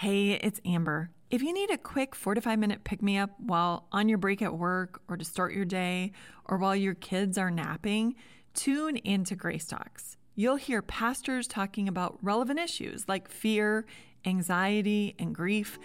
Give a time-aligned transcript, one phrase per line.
[0.00, 1.08] Hey, it's Amber.
[1.30, 4.18] If you need a quick four to five minute pick me up while on your
[4.18, 6.12] break at work or to start your day
[6.44, 8.14] or while your kids are napping,
[8.52, 10.18] tune into Grace Talks.
[10.34, 13.86] You'll hear pastors talking about relevant issues like fear,
[14.26, 15.78] anxiety, and grief.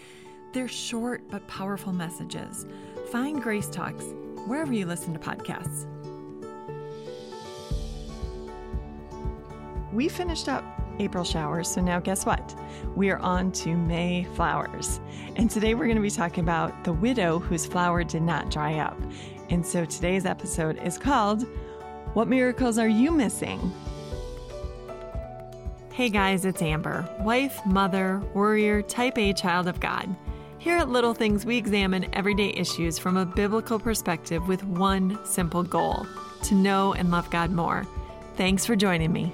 [0.52, 2.66] They're short but powerful messages.
[3.14, 4.04] Find Grace Talks
[4.46, 5.86] wherever you listen to podcasts.
[9.94, 12.56] We finished up April showers, so now guess what?
[12.96, 15.00] We are on to May flowers.
[15.36, 18.76] And today we're going to be talking about the widow whose flower did not dry
[18.76, 18.98] up.
[19.50, 21.48] And so today's episode is called
[22.14, 23.74] What Miracles Are You Missing?
[25.92, 30.16] Hey guys, it's Amber, wife, mother, warrior, type A child of God.
[30.60, 35.64] Here at Little Things, we examine everyday issues from a biblical perspective with one simple
[35.64, 36.06] goal
[36.44, 37.88] to know and love God more.
[38.36, 39.34] Thanks for joining me.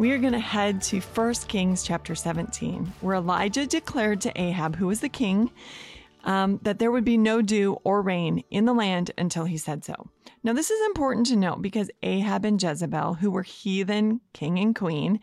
[0.00, 4.76] We are going to head to 1 Kings chapter 17, where Elijah declared to Ahab,
[4.76, 5.50] who was the king,
[6.24, 9.84] um, that there would be no dew or rain in the land until he said
[9.84, 10.08] so.
[10.42, 14.74] Now, this is important to note because Ahab and Jezebel, who were heathen king and
[14.74, 15.20] queen,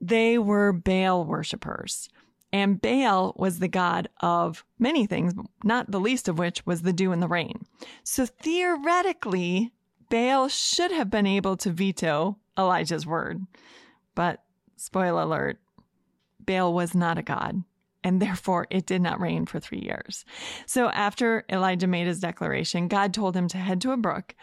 [0.00, 2.08] they were Baal worshippers.
[2.52, 6.92] And Baal was the god of many things, not the least of which was the
[6.92, 7.66] dew and the rain.
[8.04, 9.72] So theoretically,
[10.08, 13.44] Baal should have been able to veto Elijah's word.
[14.18, 14.42] But
[14.74, 15.60] spoiler alert,
[16.40, 17.62] Baal was not a god,
[18.02, 20.24] and therefore it did not rain for three years.
[20.66, 24.34] So after Elijah made his declaration, God told him to head to a brook,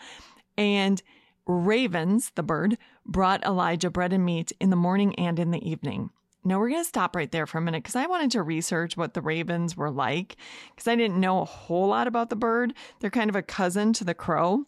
[0.58, 1.04] and
[1.46, 6.10] ravens, the bird, brought Elijah bread and meat in the morning and in the evening.
[6.46, 8.96] Now we're going to stop right there for a minute because I wanted to research
[8.96, 10.38] what the ravens were like
[10.74, 12.74] because I didn't know a whole lot about the bird.
[13.02, 14.68] They're kind of a cousin to the crow.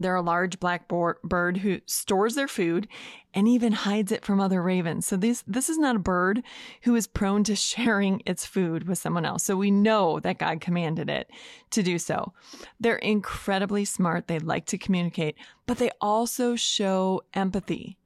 [0.00, 2.88] They're a large black bird who stores their food
[3.34, 5.06] and even hides it from other ravens.
[5.06, 6.42] So this, this is not a bird
[6.82, 9.44] who is prone to sharing its food with someone else.
[9.44, 11.30] So we know that God commanded it
[11.70, 12.32] to do so.
[12.80, 14.28] They're incredibly smart.
[14.28, 15.36] They like to communicate,
[15.66, 17.96] but they also show empathy.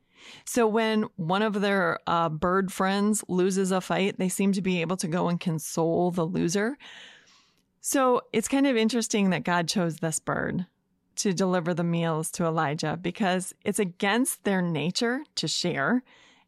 [0.45, 4.81] So when one of their uh, bird friends loses a fight, they seem to be
[4.81, 6.79] able to go and console the loser.
[7.81, 10.67] So it's kind of interesting that God chose this bird
[11.17, 16.03] to deliver the meals to Elijah because it's against their nature to share,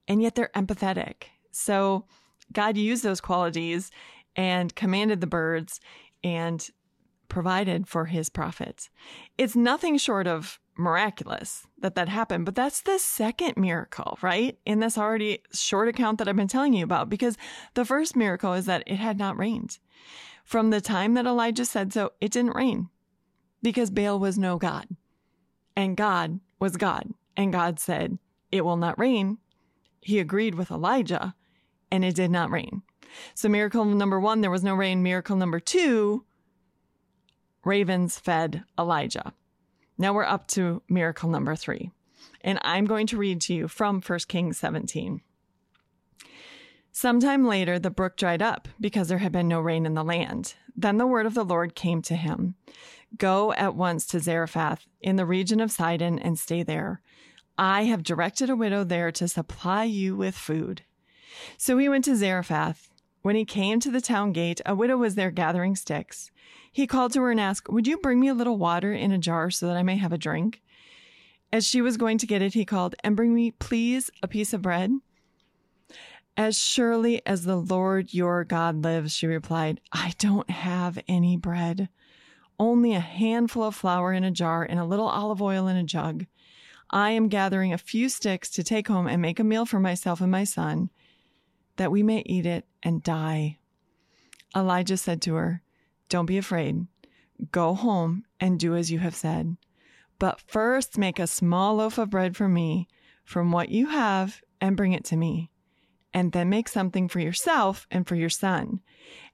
[0.09, 1.25] and yet they're empathetic.
[1.51, 2.07] So
[2.53, 3.91] God used those qualities
[4.37, 5.81] and commanded the birds
[6.23, 6.69] and
[7.29, 8.91] provided for his prophets.
[9.39, 14.59] It's nothing short of miraculous that that happened, but that's the second miracle, right?
[14.67, 17.37] In this already short account that I've been telling you about, because
[17.75, 19.79] the first miracle is that it had not rained.
[20.45, 22.91] From the time that Elijah said so, it didn't rain
[23.65, 24.87] because Baal was no God
[25.75, 27.09] and God was God.
[27.37, 28.19] And God said,
[28.53, 29.39] It will not rain.
[30.01, 31.35] He agreed with Elijah
[31.91, 32.83] and it did not rain.
[33.35, 35.03] So, miracle number one, there was no rain.
[35.03, 36.25] Miracle number two,
[37.65, 39.33] ravens fed Elijah.
[39.97, 41.91] Now we're up to miracle number three.
[42.43, 45.23] And I'm going to read to you from 1 Kings 17.
[46.93, 50.55] Sometime later, the brook dried up because there had been no rain in the land.
[50.77, 52.57] Then the word of the Lord came to him
[53.17, 57.01] Go at once to Zarephath in the region of Sidon and stay there.
[57.57, 60.83] I have directed a widow there to supply you with food.
[61.57, 62.91] So he went to Zarephath.
[63.23, 66.31] When he came to the town gate, a widow was there gathering sticks.
[66.71, 69.19] He called to her and asked, Would you bring me a little water in a
[69.19, 70.61] jar so that I may have a drink?
[71.53, 74.53] As she was going to get it, he called, And bring me, please, a piece
[74.53, 74.91] of bread.
[76.37, 81.89] As surely as the Lord your God lives, she replied, I don't have any bread
[82.59, 85.83] only a handful of flour in a jar and a little olive oil in a
[85.83, 86.27] jug.
[86.91, 90.21] I am gathering a few sticks to take home and make a meal for myself
[90.21, 90.91] and my son,
[91.77, 93.59] that we may eat it and die.
[94.55, 95.63] Elijah said to her,
[96.09, 96.87] Don't be afraid.
[97.51, 99.57] Go home and do as you have said.
[100.21, 102.87] But first make a small loaf of bread for me
[103.25, 105.51] from what you have and bring it to me.
[106.15, 108.81] And then make something for yourself and for your son.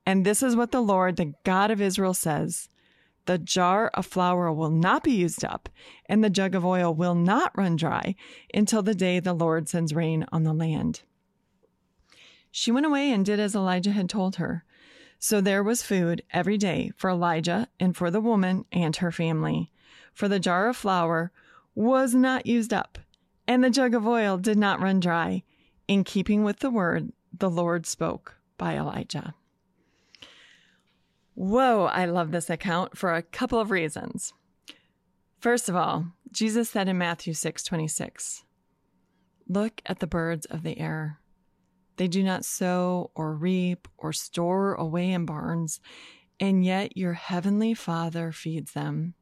[0.05, 2.69] And this is what the Lord, the God of Israel, says
[3.27, 5.69] the jar of flour will not be used up,
[6.06, 8.17] and the jug of oil will not run dry
[8.53, 11.03] until the day the Lord sends rain on the land.
[12.50, 14.65] She went away and did as Elijah had told her.
[15.19, 19.71] So there was food every day for Elijah and for the woman and her family.
[20.12, 21.31] For the jar of flour
[21.75, 22.99] was not used up,
[23.47, 25.44] and the jug of oil did not run dry,
[25.91, 29.35] in keeping with the word the Lord spoke by Elijah.
[31.35, 34.33] Whoa, I love this account for a couple of reasons.
[35.41, 38.45] First of all, Jesus said in Matthew 6 26,
[39.49, 41.19] Look at the birds of the air.
[41.97, 45.81] They do not sow or reap or store away in barns,
[46.39, 49.15] and yet your heavenly Father feeds them.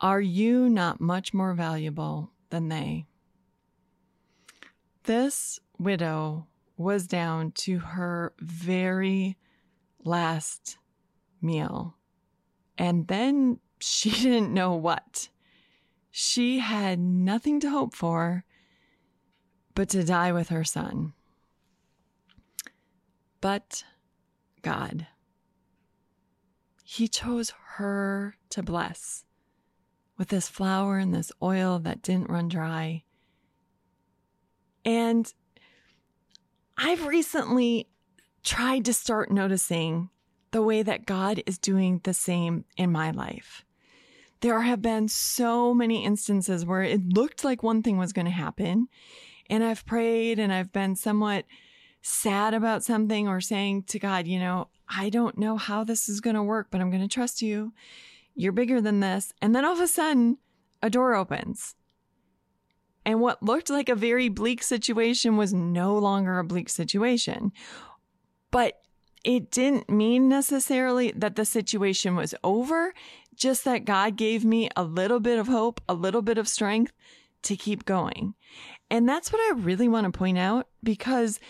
[0.00, 3.06] Are you not much more valuable than they?
[5.04, 9.36] This widow was down to her very
[10.04, 10.78] last
[11.40, 11.96] meal.
[12.76, 15.28] And then she didn't know what.
[16.10, 18.44] She had nothing to hope for
[19.74, 21.12] but to die with her son.
[23.40, 23.84] But
[24.62, 25.08] God,
[26.84, 29.24] He chose her to bless
[30.16, 33.02] with this flour and this oil that didn't run dry.
[34.84, 35.32] And
[36.76, 37.88] I've recently
[38.42, 40.10] tried to start noticing
[40.50, 43.64] the way that God is doing the same in my life.
[44.40, 48.30] There have been so many instances where it looked like one thing was going to
[48.30, 48.88] happen.
[49.48, 51.44] And I've prayed and I've been somewhat
[52.02, 56.20] sad about something or saying to God, you know, I don't know how this is
[56.20, 57.72] going to work, but I'm going to trust you.
[58.34, 59.32] You're bigger than this.
[59.40, 60.38] And then all of a sudden,
[60.82, 61.74] a door opens
[63.04, 67.52] and what looked like a very bleak situation was no longer a bleak situation.
[68.50, 68.80] But
[69.24, 72.94] it didn't mean necessarily that the situation was over,
[73.34, 76.92] just that God gave me a little bit of hope, a little bit of strength
[77.42, 78.34] to keep going.
[78.90, 81.40] And that's what I really want to point out because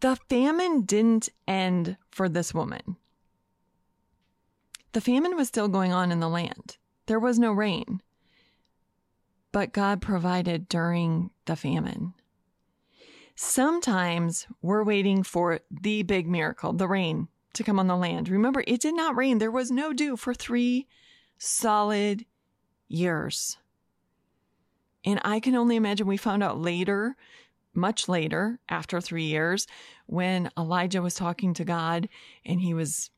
[0.00, 2.96] the famine didn't end for this woman.
[4.92, 6.76] The famine was still going on in the land.
[7.06, 8.00] There was no rain
[9.52, 12.14] but God provided during the famine.
[13.34, 18.28] Sometimes we're waiting for the big miracle, the rain, to come on the land.
[18.28, 19.38] Remember, it did not rain.
[19.38, 20.86] There was no dew for three
[21.38, 22.24] solid
[22.88, 23.58] years.
[25.04, 27.16] And I can only imagine we found out later,
[27.72, 29.66] much later, after three years,
[30.06, 32.08] when Elijah was talking to God
[32.44, 33.10] and he was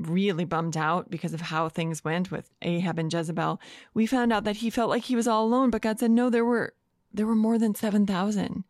[0.00, 3.60] really bummed out because of how things went with Ahab and Jezebel,
[3.94, 6.30] we found out that he felt like he was all alone, but God said, no,
[6.30, 6.74] there were,
[7.12, 8.64] there were more than 7,000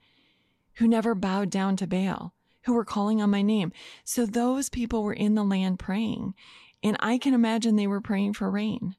[0.74, 3.72] who never bowed down to Baal, who were calling on my name.
[4.04, 6.34] So those people were in the land praying.
[6.82, 8.96] And I can imagine they were praying for rain.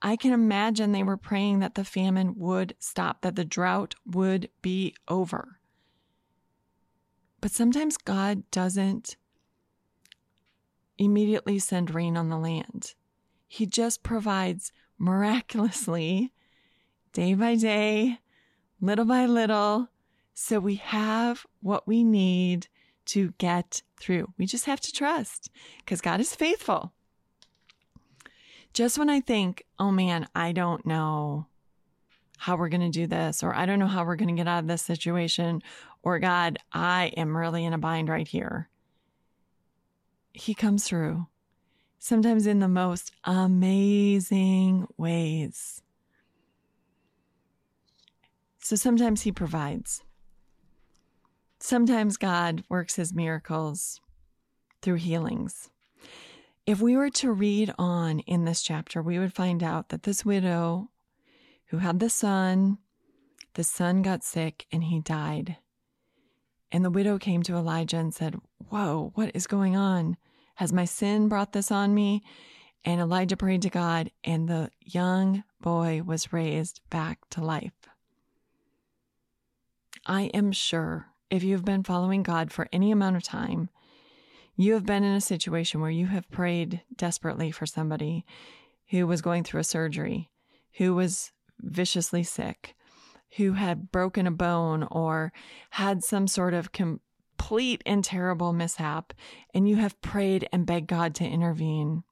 [0.00, 4.50] I can imagine they were praying that the famine would stop, that the drought would
[4.60, 5.60] be over.
[7.40, 9.16] But sometimes God doesn't
[10.98, 12.94] immediately send rain on the land.
[13.46, 16.32] He just provides miraculously,
[17.12, 18.18] day by day,
[18.80, 19.88] little by little,
[20.34, 22.68] so we have what we need
[23.06, 24.32] to get through.
[24.38, 26.92] We just have to trust because God is faithful.
[28.72, 31.46] Just when I think, oh man, I don't know
[32.38, 34.48] how we're going to do this, or I don't know how we're going to get
[34.48, 35.62] out of this situation,
[36.02, 38.68] or God, I am really in a bind right here
[40.34, 41.26] he comes through,
[41.98, 45.80] sometimes in the most amazing ways.
[48.58, 50.02] So sometimes he provides.
[51.60, 54.00] Sometimes God works his miracles
[54.82, 55.70] through healings.
[56.66, 60.24] If we were to read on in this chapter, we would find out that this
[60.24, 60.90] widow
[61.66, 62.78] who had the son,
[63.54, 65.58] the son got sick and he died.
[66.74, 68.34] And the widow came to Elijah and said,
[68.68, 70.16] Whoa, what is going on?
[70.56, 72.24] Has my sin brought this on me?
[72.84, 77.88] And Elijah prayed to God, and the young boy was raised back to life.
[80.04, 83.68] I am sure if you've been following God for any amount of time,
[84.56, 88.26] you have been in a situation where you have prayed desperately for somebody
[88.90, 90.28] who was going through a surgery,
[90.78, 92.74] who was viciously sick,
[93.36, 95.32] who had broken a bone or
[95.70, 99.12] had some sort of complete and terrible mishap,
[99.52, 102.04] and you have prayed and begged God to intervene.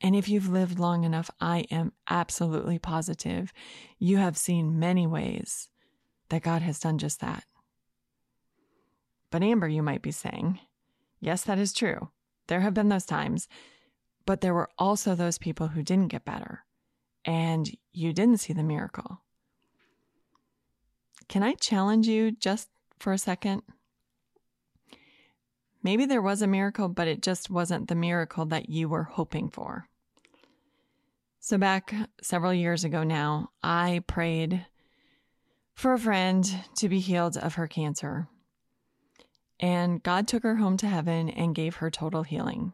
[0.00, 3.52] And if you've lived long enough, I am absolutely positive
[3.98, 5.68] you have seen many ways
[6.30, 7.44] that God has done just that.
[9.30, 10.58] But Amber, you might be saying,
[11.20, 12.08] yes, that is true.
[12.46, 13.46] There have been those times,
[14.26, 16.64] but there were also those people who didn't get better
[17.24, 19.20] and you didn't see the miracle.
[21.30, 22.68] Can I challenge you just
[22.98, 23.62] for a second?
[25.80, 29.48] Maybe there was a miracle, but it just wasn't the miracle that you were hoping
[29.48, 29.86] for.
[31.38, 34.66] So, back several years ago now, I prayed
[35.72, 38.26] for a friend to be healed of her cancer.
[39.60, 42.72] And God took her home to heaven and gave her total healing.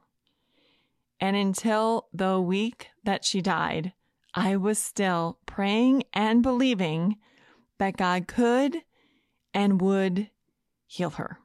[1.21, 3.93] And until the week that she died,
[4.35, 7.19] I was still praying and believing
[7.79, 8.83] that God could
[9.53, 10.31] and would
[10.87, 11.39] heal her.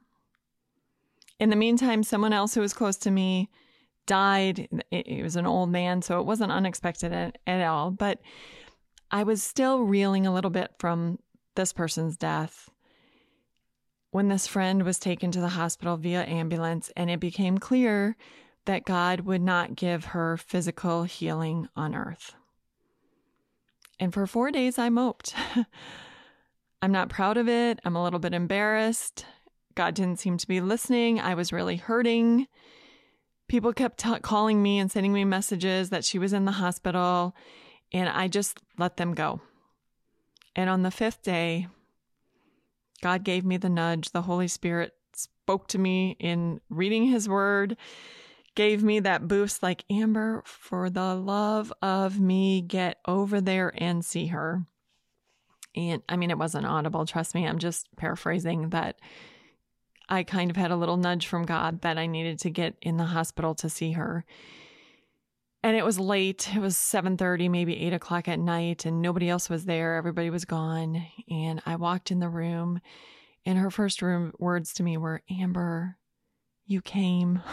[1.38, 3.50] In the meantime, someone else who was close to me
[4.06, 4.68] died.
[4.90, 7.90] It, was an old man, so it wasn't unexpected at, at all.
[7.90, 8.20] But
[9.10, 11.18] I was still reeling a little bit from
[11.54, 12.70] this person's death
[14.10, 18.16] when this friend was taken to the hospital via ambulance, and it became clear
[18.66, 22.34] that God would not give her physical healing on earth.
[23.98, 25.34] And for four days, I moped.
[26.82, 27.78] I'm not proud of it.
[27.84, 29.24] I'm a little bit embarrassed.
[29.76, 31.20] God didn't seem to be listening.
[31.20, 32.48] I was really hurting.
[33.48, 37.36] People kept t- calling me and sending me messages that she was in the hospital,
[37.92, 39.40] and I just let them go.
[40.56, 41.68] And on the fifth day,
[43.00, 44.10] God gave me the nudge.
[44.10, 47.76] The Holy Spirit spoke to me in reading His Word,
[48.54, 54.04] gave me that boost like, Amber, for the love of me, get over there and
[54.04, 54.66] see her.
[55.74, 57.46] And I mean, it wasn't audible, trust me.
[57.46, 58.98] I'm just paraphrasing that
[60.08, 62.98] I kind of had a little nudge from God that I needed to get in
[62.98, 64.24] the hospital to see her.
[65.62, 66.54] And it was late.
[66.54, 69.94] It was 7:30, maybe 8 o'clock at night, and nobody else was there.
[69.94, 71.06] Everybody was gone.
[71.30, 72.80] And I walked in the room,
[73.46, 75.98] and her first room words to me were, Amber,
[76.66, 77.42] you came.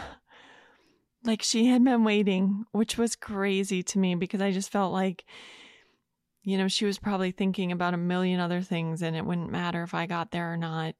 [1.26, 5.26] Like she had been waiting, which was crazy to me because I just felt like,
[6.50, 9.84] you know, she was probably thinking about a million other things and it wouldn't matter
[9.84, 10.96] if I got there or not.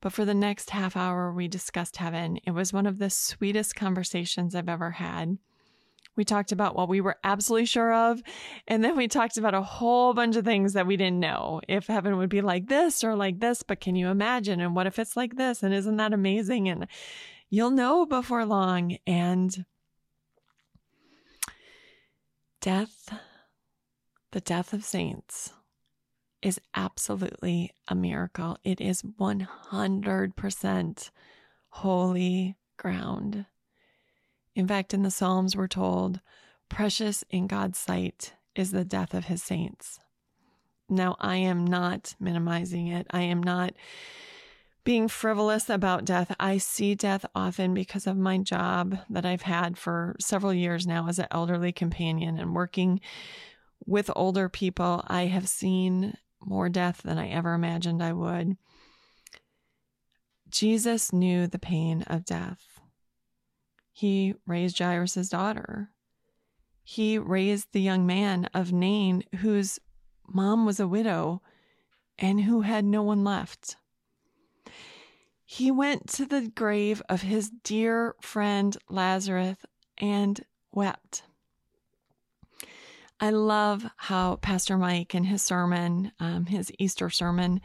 [0.00, 2.38] But for the next half hour, we discussed heaven.
[2.44, 5.38] It was one of the sweetest conversations I've ever had.
[6.16, 8.20] We talked about what we were absolutely sure of.
[8.66, 11.86] And then we talked about a whole bunch of things that we didn't know if
[11.86, 13.62] heaven would be like this or like this.
[13.62, 14.60] But can you imagine?
[14.60, 15.62] And what if it's like this?
[15.62, 16.68] And isn't that amazing?
[16.68, 16.88] And
[17.48, 18.96] you'll know before long.
[19.06, 19.64] And
[22.60, 23.14] death,
[24.32, 25.52] the death of saints,
[26.42, 28.58] is absolutely a miracle.
[28.64, 31.10] It is 100%
[31.70, 33.46] holy ground.
[34.54, 36.20] In fact, in the Psalms, we're told,
[36.68, 40.00] precious in God's sight is the death of his saints.
[40.88, 43.06] Now, I am not minimizing it.
[43.10, 43.74] I am not
[44.82, 46.34] being frivolous about death.
[46.40, 51.06] I see death often because of my job that I've had for several years now
[51.08, 53.00] as an elderly companion and working
[53.86, 55.04] with older people.
[55.08, 58.56] I have seen more death than I ever imagined I would.
[60.48, 62.80] Jesus knew the pain of death.
[63.92, 65.90] He raised Jairus' daughter.
[66.82, 69.78] He raised the young man of Nain whose
[70.26, 71.42] mom was a widow
[72.18, 73.76] and who had no one left.
[75.44, 79.58] He went to the grave of his dear friend Lazarus
[79.98, 80.40] and
[80.72, 81.24] wept.
[83.20, 87.60] I love how Pastor Mike in his sermon, um, his Easter sermon,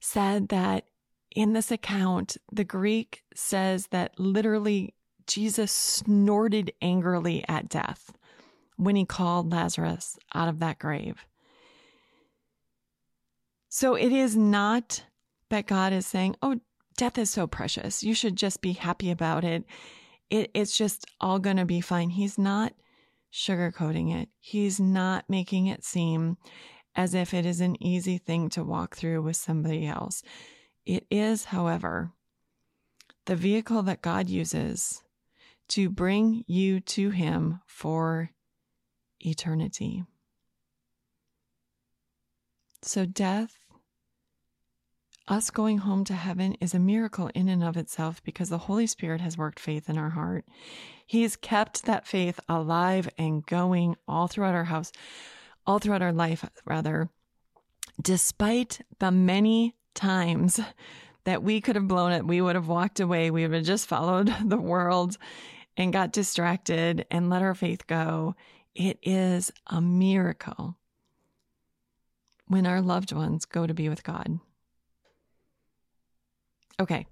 [0.00, 0.86] said that
[1.34, 4.94] in this account, the Greek says that literally
[5.26, 8.12] Jesus snorted angrily at death
[8.76, 11.24] when he called Lazarus out of that grave.
[13.68, 15.04] So it is not
[15.50, 16.58] that God is saying, Oh,
[16.96, 18.02] death is so precious.
[18.02, 19.64] You should just be happy about it.
[20.30, 22.10] it it's just all going to be fine.
[22.10, 22.72] He's not
[23.32, 24.28] sugarcoating it.
[24.38, 26.36] He's not making it seem
[26.94, 30.22] as if it is an easy thing to walk through with somebody else.
[30.84, 32.12] It is, however,
[33.26, 35.02] the vehicle that God uses
[35.68, 38.30] to bring you to Him for
[39.20, 40.04] eternity.
[42.82, 43.58] So, death
[45.28, 48.86] us going home to heaven is a miracle in and of itself because the Holy
[48.86, 50.44] Spirit has worked faith in our heart.
[51.06, 54.90] He's kept that faith alive and going all throughout our house,
[55.66, 57.10] all throughout our life, rather,
[58.00, 60.60] despite the many times
[61.24, 62.26] that we could have blown it.
[62.26, 63.30] We would have walked away.
[63.30, 65.18] We would have just followed the world
[65.76, 68.34] and got distracted and let our faith go.
[68.74, 70.76] It is a miracle
[72.46, 74.40] when our loved ones go to be with God.
[76.80, 77.06] Okay.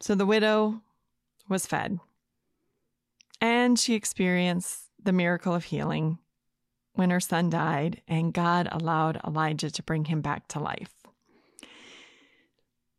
[0.00, 0.80] So the widow
[1.48, 1.98] was fed,
[3.40, 6.18] and she experienced the miracle of healing
[6.94, 10.94] when her son died, and God allowed Elijah to bring him back to life.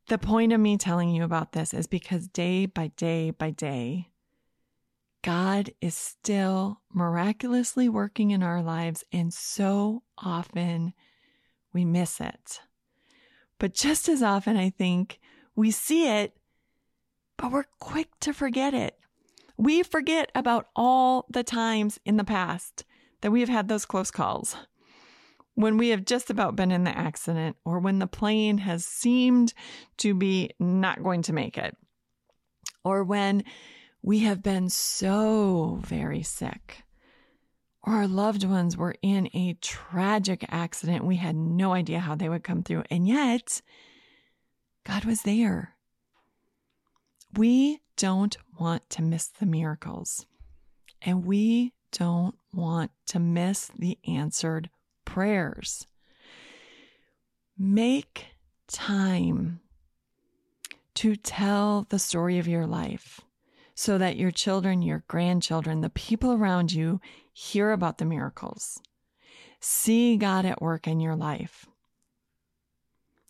[0.08, 4.10] The point of me telling you about this is because day by day by day,
[5.24, 10.94] God is still miraculously working in our lives, and so often
[11.74, 12.62] we miss it.
[13.62, 15.20] But just as often, I think
[15.56, 16.36] We see it,
[17.38, 18.98] but we're quick to forget it.
[19.58, 22.86] We forget about all the times in the past
[23.22, 24.56] that we have had those close calls.
[25.56, 29.54] When we have just about been in the accident or when the plane has seemed
[29.98, 31.76] to be not going to make it,
[32.84, 33.44] or when
[34.02, 36.84] we have been so very sick,
[37.84, 41.06] or our loved ones were in a tragic accident.
[41.06, 42.84] We had no idea how they would come through.
[42.90, 43.62] And yet,
[44.86, 45.76] God was there.
[47.34, 50.26] We don't want to miss the miracles,
[51.02, 54.70] and we don't want to miss the answered
[55.06, 55.88] prayers.
[57.58, 58.26] Make
[58.68, 59.62] time
[60.96, 63.22] to tell the story of your life
[63.76, 67.00] so that your children, your grandchildren, the people around you
[67.34, 68.80] hear about the miracles.
[69.60, 71.68] See God at work in your life.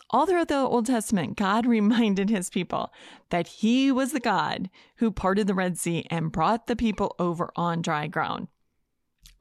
[0.10, 2.91] All throughout the Old Testament, God reminded his people
[3.29, 7.51] that he was the God who parted the Red Sea and brought the people over
[7.55, 8.48] on dry ground.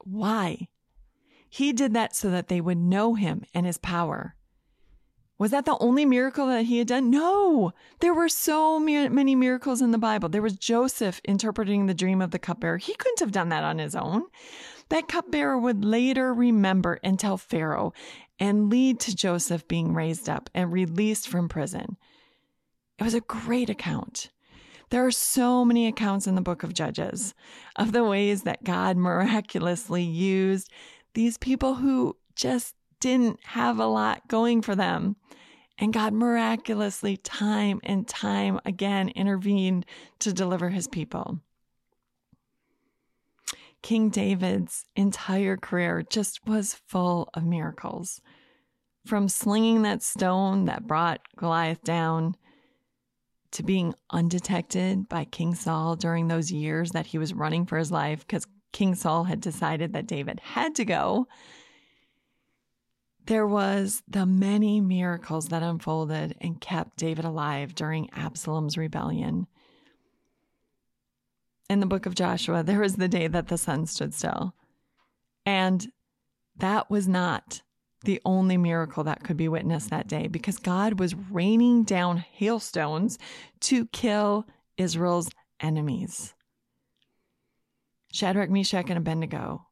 [0.03, 0.67] Why?
[1.49, 4.35] He did that so that they would know him and his power.
[5.41, 7.09] Was that the only miracle that he had done?
[7.09, 10.29] No, there were so many miracles in the Bible.
[10.29, 12.77] There was Joseph interpreting the dream of the cupbearer.
[12.77, 14.25] He couldn't have done that on his own.
[14.89, 17.91] That cupbearer would later remember and tell Pharaoh
[18.39, 21.97] and lead to Joseph being raised up and released from prison.
[22.99, 24.29] It was a great account.
[24.91, 27.33] There are so many accounts in the book of Judges
[27.77, 30.69] of the ways that God miraculously used
[31.15, 35.17] these people who just didn't have a lot going for them.
[35.77, 39.85] And God miraculously, time and time again, intervened
[40.19, 41.39] to deliver his people.
[43.81, 48.21] King David's entire career just was full of miracles.
[49.07, 52.35] From slinging that stone that brought Goliath down
[53.51, 57.91] to being undetected by King Saul during those years that he was running for his
[57.91, 61.27] life because King Saul had decided that David had to go
[63.31, 69.47] there was the many miracles that unfolded and kept David alive during Absalom's rebellion.
[71.69, 74.53] In the book of Joshua, there was the day that the sun stood still.
[75.45, 75.93] And
[76.57, 77.61] that was not
[78.03, 83.17] the only miracle that could be witnessed that day because God was raining down hailstones
[83.61, 85.29] to kill Israel's
[85.61, 86.33] enemies.
[88.11, 89.67] Shadrach, Meshach, and Abednego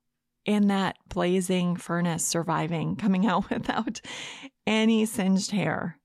[0.45, 4.01] in that blazing furnace surviving, coming out without
[4.65, 5.99] any singed hair.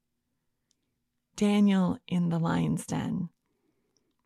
[1.36, 3.28] Daniel in the lion's den.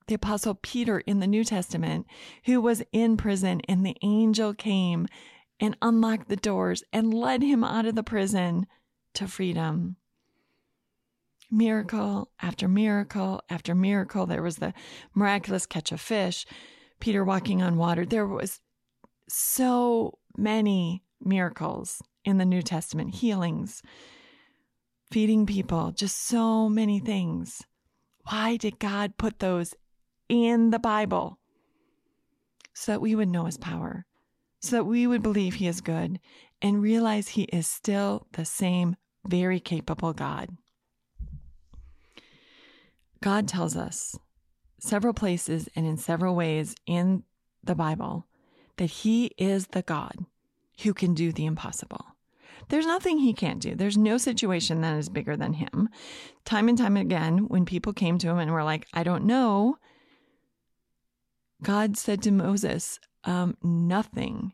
[0.07, 2.07] The Apostle Peter in the New Testament,
[2.45, 5.07] who was in prison, and the angel came
[5.61, 8.67] and unlocked the doors and led him out of the prison
[9.15, 9.97] to freedom.
[11.51, 14.27] Miracle after miracle after miracle.
[14.27, 14.75] There was the
[15.15, 16.47] miraculous catch of fish,
[17.01, 18.05] Peter walking on water.
[18.05, 18.61] There was
[19.29, 23.83] so many miracles in the New Testament, healings,
[25.11, 27.63] feeding people, just so many things.
[28.29, 29.75] Why did God put those
[30.29, 31.39] in the Bible?
[32.75, 34.07] So that we would know his power,
[34.61, 36.21] so that we would believe he is good
[36.63, 40.51] and realize he is still the same very capable God.
[43.21, 44.17] God tells us
[44.79, 47.25] several places and in several ways in
[47.65, 48.28] the Bible
[48.79, 50.25] that He is the God
[50.83, 52.05] who can do the impossible.
[52.69, 53.75] There's nothing He can't do.
[53.75, 55.89] There's no situation that is bigger than Him.
[56.45, 59.79] Time and time again, when people came to Him and were like, I don't know,
[61.63, 64.53] God said to Moses, um, Nothing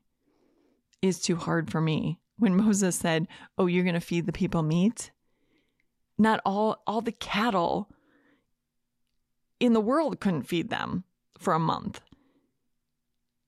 [1.03, 2.21] is too hard for me.
[2.39, 5.11] When Moses said, Oh, you're going to feed the people meat?
[6.17, 7.91] Not all, all the cattle
[9.61, 11.05] in the world couldn't feed them
[11.39, 12.01] for a month.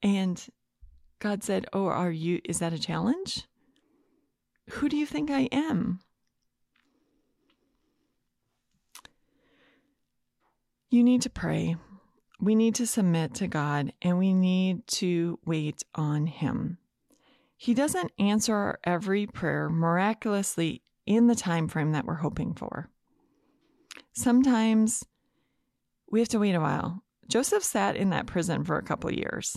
[0.03, 0.45] And
[1.19, 3.47] God said, Oh, are you, is that a challenge?
[4.71, 6.01] Who do you think I am?
[10.91, 11.77] You need to pray.
[12.41, 16.79] We need to submit to God and we need to wait on Him.
[17.57, 22.91] He doesn't answer every prayer miraculously in the time frame that we're hoping for.
[24.13, 25.05] Sometimes
[26.11, 27.03] we have to wait a while.
[27.29, 29.57] Joseph sat in that prison for a couple years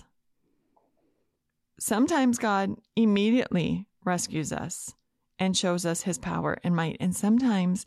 [1.79, 4.93] sometimes God immediately rescues us
[5.37, 6.97] and shows us his power and might.
[6.99, 7.85] And sometimes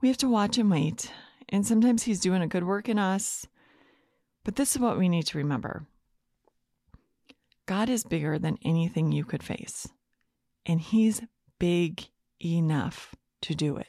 [0.00, 1.12] we have to watch and wait.
[1.48, 3.46] And sometimes he's doing a good work in us.
[4.44, 5.86] But this is what we need to remember
[7.66, 9.86] God is bigger than anything you could face,
[10.64, 11.20] and he's
[11.58, 12.08] big
[12.42, 13.88] enough to do it.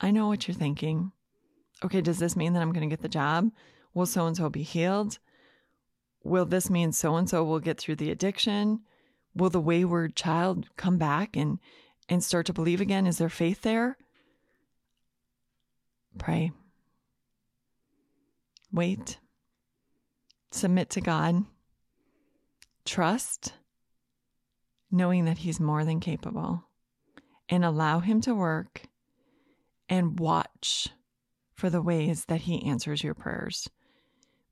[0.00, 1.12] I know what you're thinking.
[1.84, 3.52] Okay, does this mean that I'm going to get the job?
[3.94, 5.18] Will so and so be healed?
[6.24, 8.80] Will this mean so and so will get through the addiction?
[9.34, 11.58] Will the wayward child come back and,
[12.08, 13.06] and start to believe again?
[13.06, 13.96] Is there faith there?
[16.18, 16.50] Pray.
[18.72, 19.18] Wait.
[20.50, 21.44] Submit to God.
[22.84, 23.52] Trust,
[24.90, 26.64] knowing that He's more than capable,
[27.48, 28.82] and allow Him to work
[29.88, 30.88] and watch
[31.54, 33.68] for the ways that He answers your prayers.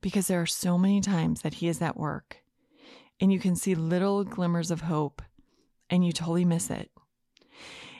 [0.06, 2.36] Because there are so many times that He is at work
[3.18, 5.20] and you can see little glimmers of hope
[5.90, 6.92] and you totally miss it.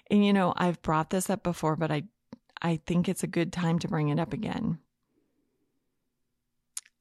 [0.09, 2.05] And you know, I've brought this up before, but I
[2.63, 4.79] I think it's a good time to bring it up again.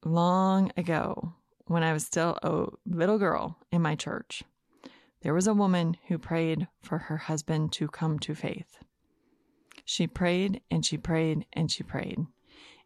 [0.04, 1.36] Long ago,
[1.68, 4.42] when I was still a little girl in my church,
[5.22, 8.80] there was a woman who prayed for her husband to come to faith.
[9.84, 12.26] She prayed and she prayed and she prayed.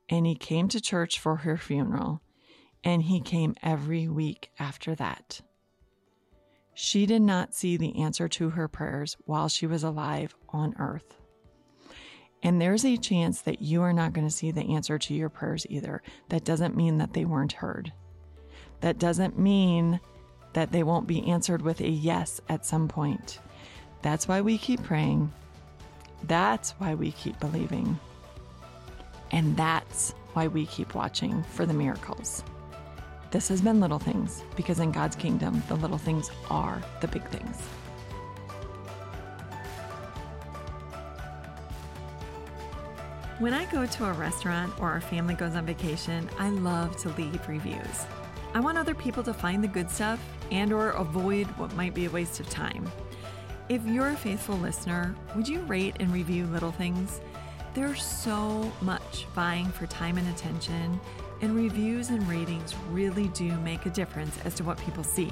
[0.10, 2.22] And he came to church for her funeral,
[2.84, 5.42] and he came every week after that.
[6.74, 11.16] She did not see the answer to her prayers while she was alive on earth.
[12.42, 15.30] And there's a chance that you are not going to see the answer to your
[15.30, 16.02] prayers either.
[16.30, 17.92] That doesn't mean that they weren't heard.
[18.80, 20.00] That doesn't mean
[20.54, 23.40] that they won't be answered with a yes at some point.
[24.02, 25.32] That's why we keep praying.
[26.24, 28.00] That's why we keep believing.
[29.32, 32.44] And that's why we keep watching for the miracles.
[33.32, 37.28] This has been Little Things because in God's kingdom, the little things are the big
[37.30, 37.62] things.
[43.40, 47.10] When I go to a restaurant or our family goes on vacation, I love to
[47.10, 48.06] leave reviews.
[48.54, 50.20] I want other people to find the good stuff
[50.52, 52.92] and or avoid what might be a waste of time.
[53.70, 57.22] If you're a faithful listener, would you rate and review little things?
[57.74, 61.00] There's so much vying for time and attention,
[61.42, 65.32] and reviews and ratings really do make a difference as to what people see.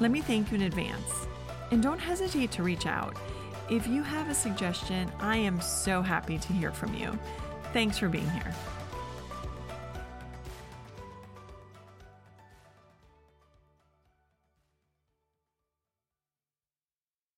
[0.00, 1.26] Let me thank you in advance.
[1.70, 3.16] And don't hesitate to reach out.
[3.68, 7.18] If you have a suggestion, I am so happy to hear from you.
[7.72, 8.54] Thanks for being here.